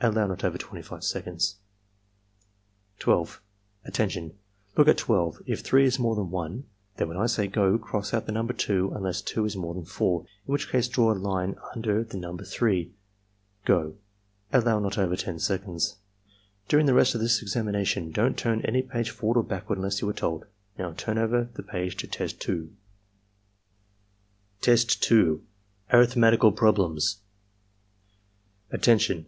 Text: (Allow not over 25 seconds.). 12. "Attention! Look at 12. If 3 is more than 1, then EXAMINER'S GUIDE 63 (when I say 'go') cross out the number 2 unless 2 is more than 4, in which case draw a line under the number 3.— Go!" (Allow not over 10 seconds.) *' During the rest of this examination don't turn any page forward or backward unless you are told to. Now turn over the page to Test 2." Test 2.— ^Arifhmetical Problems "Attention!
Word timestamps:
(Allow 0.00 0.28
not 0.28 0.44
over 0.44 0.56
25 0.56 1.02
seconds.). 1.02 1.56
12. 3.00 3.40
"Attention! 3.84 4.38
Look 4.76 4.86
at 4.86 4.98
12. 4.98 5.42
If 5.46 5.62
3 5.62 5.84
is 5.84 5.98
more 5.98 6.14
than 6.14 6.30
1, 6.30 6.62
then 6.96 7.08
EXAMINER'S 7.08 7.08
GUIDE 7.08 7.08
63 7.08 7.08
(when 7.08 7.24
I 7.24 7.26
say 7.26 7.46
'go') 7.80 7.84
cross 7.84 8.14
out 8.14 8.26
the 8.26 8.30
number 8.30 8.52
2 8.52 8.92
unless 8.94 9.20
2 9.22 9.44
is 9.44 9.56
more 9.56 9.74
than 9.74 9.84
4, 9.84 10.20
in 10.20 10.26
which 10.52 10.68
case 10.70 10.86
draw 10.86 11.10
a 11.12 11.18
line 11.18 11.56
under 11.74 12.04
the 12.04 12.16
number 12.18 12.44
3.— 12.44 12.92
Go!" 13.64 13.96
(Allow 14.52 14.78
not 14.78 14.96
over 14.96 15.16
10 15.16 15.40
seconds.) 15.40 15.96
*' 16.30 16.68
During 16.68 16.86
the 16.86 16.94
rest 16.94 17.16
of 17.16 17.20
this 17.20 17.42
examination 17.42 18.12
don't 18.12 18.38
turn 18.38 18.60
any 18.62 18.80
page 18.80 19.10
forward 19.10 19.40
or 19.40 19.42
backward 19.42 19.78
unless 19.78 20.00
you 20.00 20.08
are 20.08 20.12
told 20.12 20.42
to. 20.42 20.48
Now 20.78 20.92
turn 20.96 21.18
over 21.18 21.50
the 21.52 21.64
page 21.64 21.96
to 21.96 22.06
Test 22.06 22.40
2." 22.42 22.72
Test 24.60 25.02
2.— 25.02 25.42
^Arifhmetical 25.92 26.54
Problems 26.54 27.22
"Attention! 28.70 29.26